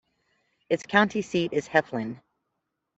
[0.67, 2.19] Its county seat is Heflin.